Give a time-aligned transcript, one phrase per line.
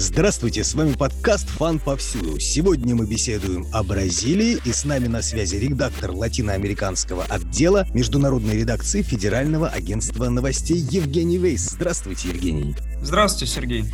[0.00, 2.38] Здравствуйте, с вами подкаст «Фан повсюду».
[2.38, 9.02] Сегодня мы беседуем о Бразилии, и с нами на связи редактор латиноамериканского отдела международной редакции
[9.02, 11.70] Федерального агентства новостей Евгений Вейс.
[11.70, 12.76] Здравствуйте, Евгений.
[13.02, 13.84] Здравствуйте, Сергей.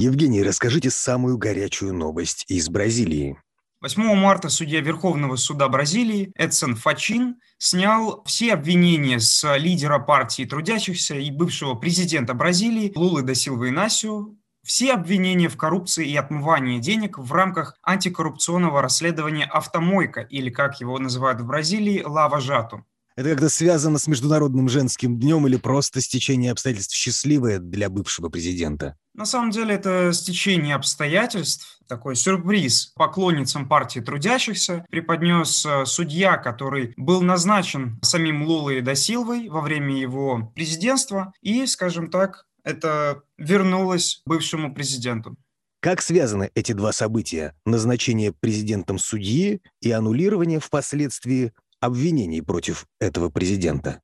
[0.00, 3.36] Евгений, расскажите самую горячую новость из Бразилии.
[3.82, 11.16] 8 марта судья Верховного суда Бразилии Эдсон Фачин снял все обвинения с лидера партии трудящихся
[11.16, 17.18] и бывшего президента Бразилии Лулы да Силва Инасио все обвинения в коррупции и отмывании денег
[17.18, 22.86] в рамках антикоррупционного расследования «Автомойка» или, как его называют в Бразилии, «Лава Жату».
[23.16, 28.96] Это как-то связано с Международным женским днем или просто стечение обстоятельств счастливое для бывшего президента?
[29.14, 36.94] На самом деле это стечение обстоятельств, такой сюрприз поклонницам партии трудящихся преподнес э, судья, который
[36.96, 44.72] был назначен самим Лулой Досилвой во время его президентства, и, скажем так, это вернулось бывшему
[44.74, 45.36] президенту.
[45.82, 51.52] Как связаны эти два события– назначение президентом судьи и аннулирование впоследствии
[51.82, 54.00] обвинений против этого президента?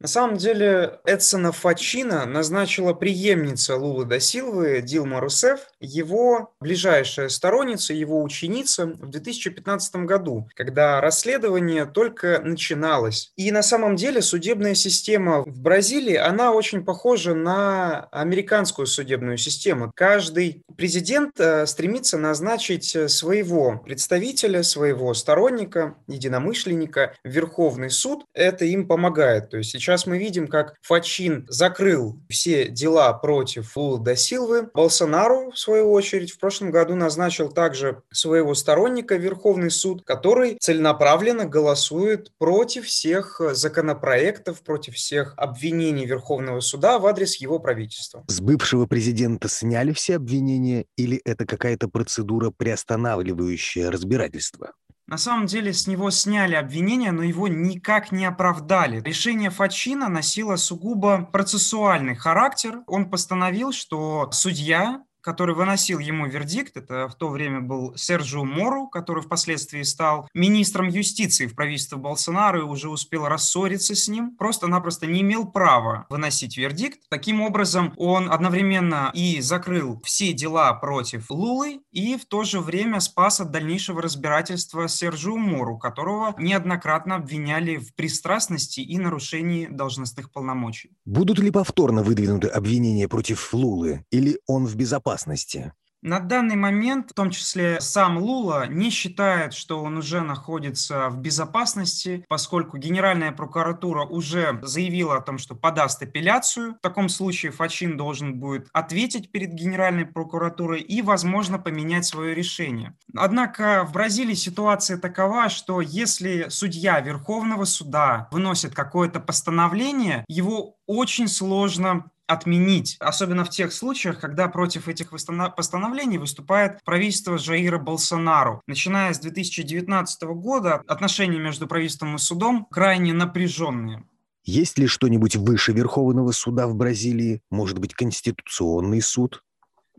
[0.00, 7.94] На самом деле Эдсона Фачина назначила преемница Лулы да Силвы Дилма Русеф, его ближайшая сторонница,
[7.94, 13.32] его ученица в 2015 году, когда расследование только начиналось.
[13.36, 19.90] И на самом деле судебная система в Бразилии, она очень похожа на американскую судебную систему.
[19.96, 28.24] Каждый президент э, стремится назначить своего представителя, своего сторонника, единомышленника в Верховный суд.
[28.32, 29.50] Это им помогает.
[29.50, 34.68] То есть Сейчас мы видим, как Фачин закрыл все дела против Лула да Силвы.
[34.74, 41.46] Болсонару, в свою очередь, в прошлом году назначил также своего сторонника Верховный суд, который целенаправленно
[41.46, 48.24] голосует против всех законопроектов, против всех обвинений Верховного суда в адрес его правительства.
[48.28, 54.72] С бывшего президента сняли все обвинения или это какая-то процедура, приостанавливающая разбирательство?
[55.08, 59.00] На самом деле с него сняли обвинения, но его никак не оправдали.
[59.00, 62.82] Решение Фачина носило сугубо процессуальный характер.
[62.86, 68.86] Он постановил, что судья который выносил ему вердикт, это в то время был Серджио Мору,
[68.86, 75.06] который впоследствии стал министром юстиции в правительстве Болсонaro и уже успел рассориться с ним, просто-напросто
[75.06, 77.00] не имел права выносить вердикт.
[77.10, 82.98] Таким образом, он одновременно и закрыл все дела против Лулы и в то же время
[83.00, 90.96] спас от дальнейшего разбирательства Серджио Мору, которого неоднократно обвиняли в пристрастности и нарушении должностных полномочий.
[91.04, 95.17] Будут ли повторно выдвинуты обвинения против Лулы или он в безопасности?
[95.18, 95.72] Безопасности?
[96.00, 101.18] На данный момент, в том числе сам Лула, не считает, что он уже находится в
[101.18, 106.76] безопасности, поскольку Генеральная прокуратура уже заявила о том, что подаст апелляцию.
[106.76, 112.94] В таком случае Фачин должен будет ответить перед Генеральной прокуратурой и, возможно, поменять свое решение.
[113.16, 121.26] Однако в Бразилии ситуация такова, что если судья Верховного суда выносит какое-то постановление, его очень
[121.26, 128.62] сложно отменить, особенно в тех случаях, когда против этих постановлений выступает правительство Жаира Болсонару.
[128.66, 134.04] Начиная с 2019 года отношения между правительством и судом крайне напряженные.
[134.44, 137.42] Есть ли что-нибудь выше Верховного суда в Бразилии?
[137.50, 139.42] Может быть, Конституционный суд?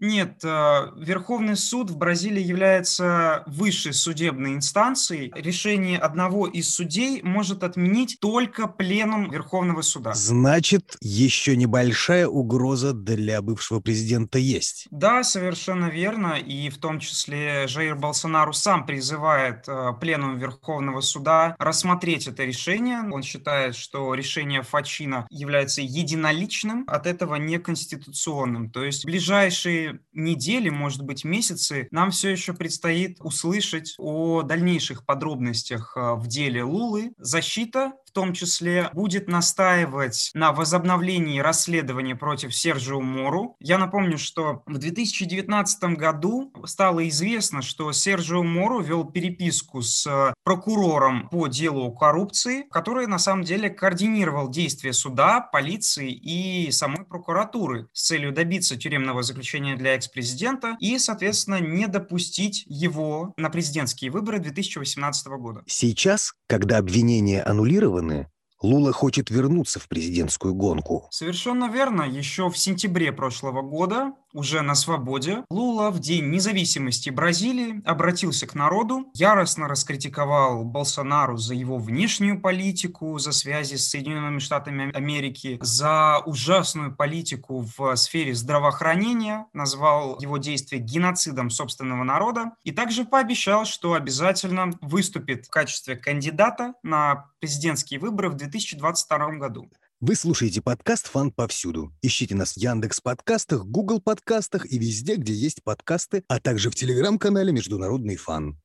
[0.01, 5.31] Нет, э, Верховный суд в Бразилии является высшей судебной инстанцией.
[5.35, 10.13] Решение одного из судей может отменить только пленум Верховного суда.
[10.13, 14.87] Значит, еще небольшая угроза для бывшего президента есть.
[14.91, 16.35] Да, совершенно верно.
[16.39, 23.01] И в том числе Жаир Болсонару сам призывает э, пленум Верховного суда рассмотреть это решение.
[23.11, 28.69] Он считает, что решение Фачина является единоличным, от этого неконституционным.
[28.69, 35.93] То есть ближайшие недели, может быть, месяцы нам все еще предстоит услышать о дальнейших подробностях
[35.95, 37.13] э, в деле Лулы.
[37.17, 43.55] Защита в том числе будет настаивать на возобновлении расследования против Сержио Мору.
[43.59, 51.29] Я напомню, что в 2019 году стало известно, что Сержио Мору вел переписку с прокурором
[51.29, 57.87] по делу о коррупции, который на самом деле координировал действия суда, полиции и самой прокуратуры
[57.93, 64.37] с целью добиться тюремного заключения для экс-президента и, соответственно, не допустить его на президентские выборы
[64.37, 65.63] 2018 года.
[65.65, 68.27] Сейчас, когда обвинения аннулированы,
[68.61, 71.07] Лула хочет вернуться в президентскую гонку.
[71.11, 72.01] Совершенно верно.
[72.01, 78.55] Еще в сентябре прошлого года уже на свободе, Лула в День независимости Бразилии обратился к
[78.55, 86.19] народу, яростно раскритиковал Болсонару за его внешнюю политику, за связи с Соединенными Штатами Америки, за
[86.25, 93.93] ужасную политику в сфере здравоохранения, назвал его действия геноцидом собственного народа и также пообещал, что
[93.93, 99.69] обязательно выступит в качестве кандидата на президентские выборы в 2022 году.
[100.01, 101.91] Вы слушаете подкаст «Фан повсюду».
[102.01, 106.75] Ищите нас в Яндекс подкастах, Google подкастах и везде, где есть подкасты, а также в
[106.75, 108.57] телеграм-канале «Международный фан».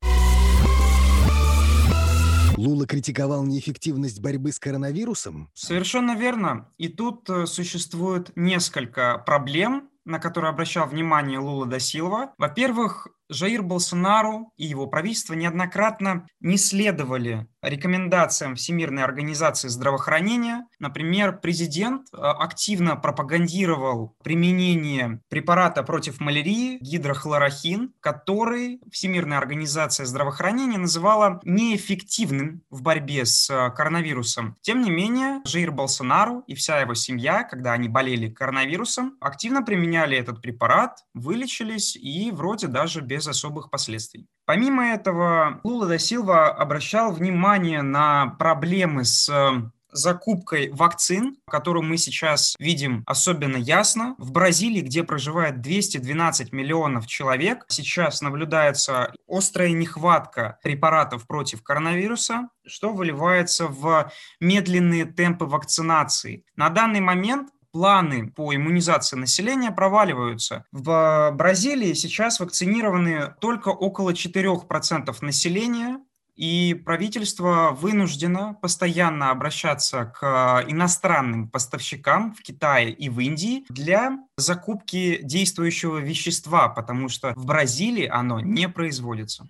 [2.57, 5.51] Лула критиковал неэффективность борьбы с коронавирусом?
[5.55, 6.73] Совершенно верно.
[6.79, 12.33] И тут э, существует несколько проблем, на которые обращал внимание Лула да Силва.
[12.39, 20.67] Во-первых, Жаир Болсонару и его правительство неоднократно не следовали рекомендациям Всемирной организации здравоохранения.
[20.79, 31.41] Например, президент э, активно пропагандировал применение препарата против малярии гидрохлорохин, который Всемирная организация здравоохранения называла
[31.45, 34.57] неэффективным в борьбе с э, коронавирусом.
[34.61, 40.17] Тем не менее, Жаир Болсонару и вся его семья, когда они болели коронавирусом, активно применяли
[40.17, 44.29] этот препарат, вылечились и вроде даже без особых последствий.
[44.47, 51.97] Помимо этого, Лула да Силва обращал внимание на проблемы с э, закупкой вакцин, которую мы
[51.97, 54.17] сейчас видим особенно ясно.
[54.19, 62.93] В Бразилии, где проживает 212 миллионов человек, сейчас наблюдается острая нехватка препаратов против коронавируса, что
[62.93, 66.45] выливается в медленные темпы вакцинации.
[66.57, 70.65] На данный момент планы по иммунизации населения проваливаются.
[70.71, 75.99] В Бразилии сейчас вакцинированы только около 4% населения,
[76.37, 85.19] и правительство вынуждено постоянно обращаться к иностранным поставщикам в Китае и в Индии для закупки
[85.23, 89.49] действующего вещества, потому что в Бразилии оно не производится.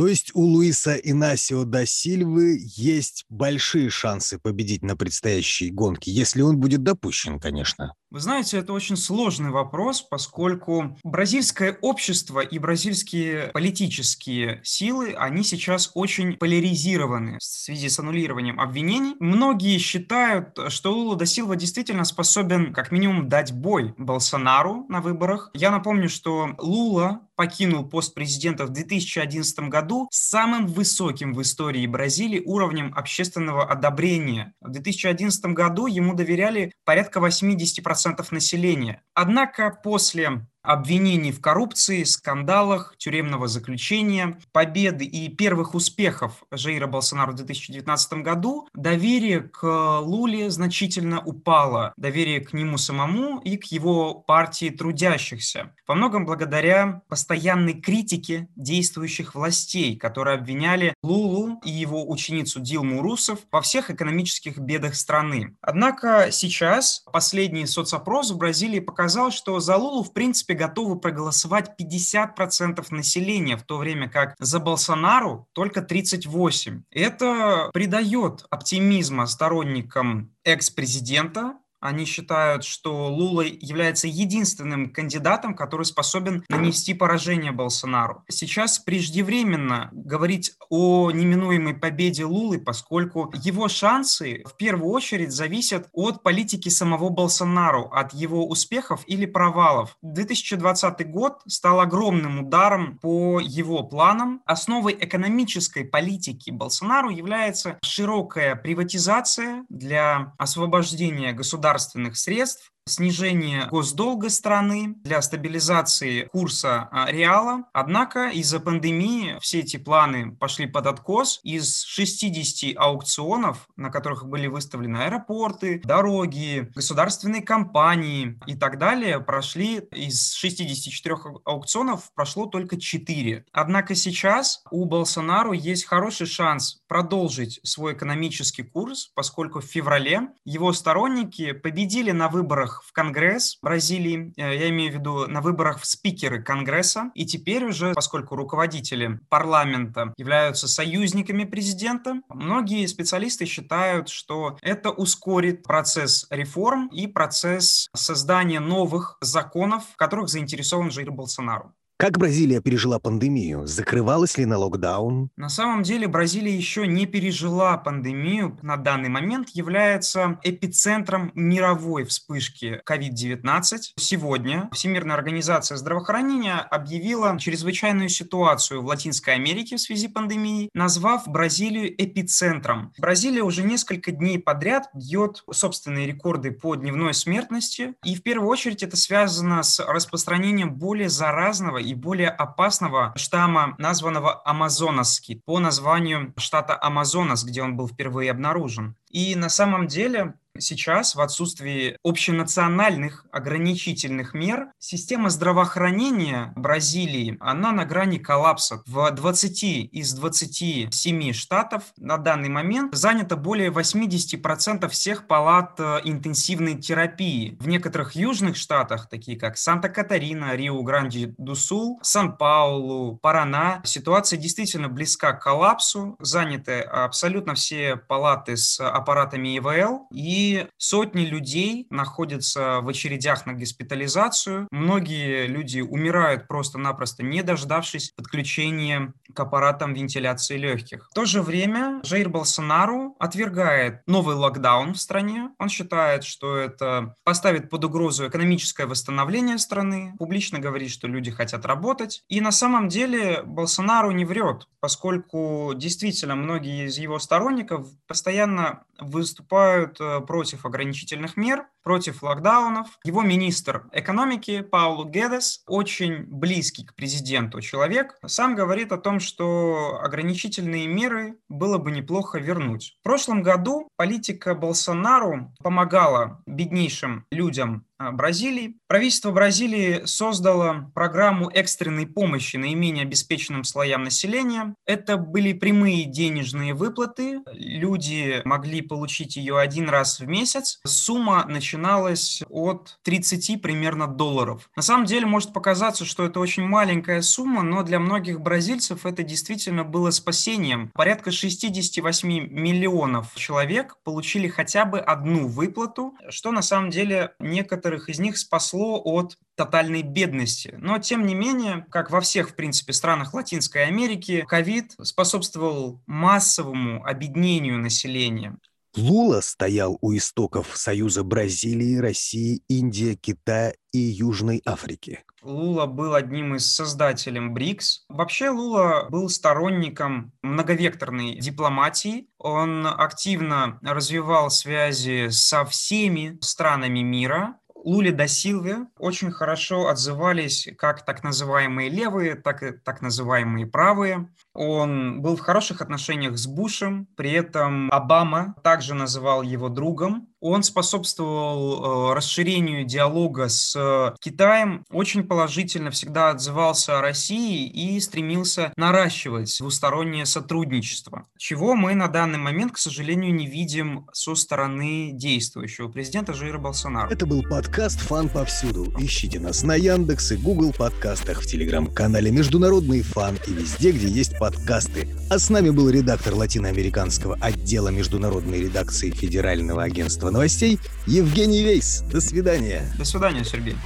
[0.00, 6.40] То есть у Луиса Инасио да Сильвы есть большие шансы победить на предстоящей гонке, если
[6.40, 7.92] он будет допущен, конечно.
[8.10, 15.92] Вы знаете, это очень сложный вопрос, поскольку бразильское общество и бразильские политические силы, они сейчас
[15.94, 19.14] очень поляризированы в связи с аннулированием обвинений.
[19.20, 25.50] Многие считают, что Лула да Силва действительно способен как минимум дать бой Болсонару на выборах.
[25.54, 31.86] Я напомню, что Лула покинул пост президента в 2011 году с самым высоким в истории
[31.86, 34.52] Бразилии уровнем общественного одобрения.
[34.60, 39.02] В 2011 году ему доверяли порядка 80% 10% населения.
[39.14, 47.36] Однако после обвинений в коррупции, скандалах, тюремного заключения, победы и первых успехов Жаира Болсонaro в
[47.36, 51.92] 2019 году доверие к Луле значительно упало.
[51.96, 55.74] Доверие к нему самому и к его партии трудящихся.
[55.86, 63.40] Во многом благодаря постоянной критике действующих властей, которые обвиняли Лулу и его ученицу Дилму Русов
[63.50, 65.56] во всех экономических бедах страны.
[65.60, 71.72] Однако сейчас последний соцопрос в Бразилии показал, что за Лулу в принципе принципе, готовы проголосовать
[71.78, 76.82] 50% населения, в то время как за Болсонару только 38%.
[76.90, 86.94] Это придает оптимизма сторонникам экс-президента, они считают, что Лула является единственным кандидатом, который способен нанести
[86.94, 88.22] поражение Болсонару.
[88.28, 96.22] Сейчас преждевременно говорить о неминуемой победе Лулы, поскольку его шансы в первую очередь зависят от
[96.22, 99.96] политики самого Болсонару, от его успехов или провалов.
[100.02, 104.42] 2020 год стал огромным ударом по его планам.
[104.44, 114.94] Основой экономической политики Болсонару является широкая приватизация для освобождения государства государственных средств снижение госдолга страны,
[115.02, 117.64] для стабилизации курса а, реала.
[117.72, 121.40] Однако из-за пандемии все эти планы пошли под откос.
[121.42, 129.80] Из 60 аукционов, на которых были выставлены аэропорты, дороги, государственные компании и так далее, прошли
[129.92, 133.44] из 64 аукционов прошло только 4.
[133.52, 140.72] Однако сейчас у Болсонару есть хороший шанс продолжить свой экономический курс, поскольку в феврале его
[140.72, 145.86] сторонники победили на выборах в Конгресс Бразилии, э, я имею в виду на выборах в
[145.86, 147.10] спикеры Конгресса.
[147.14, 155.62] И теперь уже, поскольку руководители парламента являются союзниками президента, многие специалисты считают, что это ускорит
[155.62, 161.74] процесс реформ и процесс создания новых законов, в которых заинтересован Жир Болсонару.
[162.00, 163.66] Как Бразилия пережила пандемию?
[163.66, 165.28] Закрывалась ли на локдаун?
[165.36, 168.58] На самом деле Бразилия еще не пережила пандемию.
[168.62, 173.78] На данный момент является эпицентром мировой вспышки COVID-19.
[173.98, 181.28] Сегодня Всемирная организация здравоохранения объявила чрезвычайную ситуацию в Латинской Америке в связи с пандемией, назвав
[181.28, 182.94] Бразилию эпицентром.
[182.96, 187.92] Бразилия уже несколько дней подряд бьет собственные рекорды по дневной смертности.
[188.02, 194.42] И в первую очередь это связано с распространением более заразного и более опасного штамма, названного
[194.44, 198.96] Амазонасский, по названию штата Амазонас, где он был впервые обнаружен.
[199.10, 207.84] И на самом деле сейчас, в отсутствии общенациональных ограничительных мер, система здравоохранения Бразилии, она на
[207.84, 208.82] грани коллапса.
[208.86, 216.80] В 20 из 27 штатов на данный момент занято более 80% всех палат э, интенсивной
[216.80, 217.56] терапии.
[217.60, 226.16] В некоторых южных штатах, такие как Санта-Катарина, Рио-Гранди-ду-Сул, Сан-Паулу, Парана, ситуация действительно близка к коллапсу.
[226.20, 230.08] Заняты абсолютно все палаты с аппаратами ИВЛ.
[230.12, 230.39] И
[230.76, 234.68] сотни людей находятся в очередях на госпитализацию.
[234.70, 241.08] Многие люди умирают просто-напросто, не дождавшись подключения к аппаратам вентиляции легких.
[241.10, 245.50] В то же время Жаир Болсонару отвергает новый локдаун в стране.
[245.58, 251.64] Он считает, что это поставит под угрозу экономическое восстановление страны, публично говорит, что люди хотят
[251.64, 252.22] работать.
[252.28, 260.00] И на самом деле Болсонару не врет, поскольку действительно многие из его сторонников постоянно выступают
[260.00, 262.86] э, против ограничительных мер, против локдаунов.
[263.02, 269.98] Его министр экономики Паулу Гедес, очень близкий к президенту человек, сам говорит о том, что
[270.00, 272.96] ограничительные меры было бы неплохо вернуть.
[273.00, 278.76] В прошлом году политика Болсонару помогала беднейшим людям Бразилии.
[278.88, 284.74] Правительство Бразилии создало программу экстренной помощи наименее обеспеченным слоям населения.
[284.86, 287.40] Это были прямые денежные выплаты.
[287.52, 290.80] Люди могли получить ее один раз в месяц.
[290.86, 294.70] Сумма начиналась от 30 примерно долларов.
[294.76, 299.22] На самом деле может показаться, что это очень маленькая сумма, но для многих бразильцев это
[299.22, 300.90] действительно было спасением.
[300.94, 308.08] Порядка 68 миллионов человек получили хотя бы одну выплату, что на самом деле некоторые некоторых
[308.08, 310.74] из них спасло от тотальной бедности.
[310.78, 317.04] Но, тем не менее, как во всех, в принципе, странах Латинской Америки, ковид способствовал массовому
[317.04, 318.56] обеднению населения.
[318.96, 325.20] Лула стоял у истоков Союза Бразилии, России, Индии, Китая и Южной Африки.
[325.42, 328.04] Лула был одним из создателей БРИКС.
[328.08, 332.26] Вообще Лула был сторонником многовекторной дипломатии.
[332.38, 341.04] Он активно развивал связи со всеми странами мира, Лули да Силве очень хорошо отзывались как
[341.04, 344.28] так называемые левые, так и так называемые правые.
[344.52, 350.29] Он был в хороших отношениях с Бушем, при этом Обама также называл его другом.
[350.40, 358.00] Он способствовал э, расширению диалога с э, Китаем, очень положительно всегда отзывался о России и
[358.00, 365.10] стремился наращивать двустороннее сотрудничество, чего мы на данный момент, к сожалению, не видим со стороны
[365.12, 367.10] действующего президента Жира Болсонaro.
[367.10, 368.90] Это был подкаст «Фан повсюду».
[368.98, 374.38] Ищите нас на Яндекс и Google подкастах, в телеграм-канале «Международный фан» и везде, где есть
[374.38, 375.06] подкасты.
[375.28, 382.02] А с нами был редактор латиноамериканского отдела международной редакции Федерального агентства новостей Евгений Вейс.
[382.10, 382.82] До свидания.
[382.98, 383.76] До свидания, Сергей.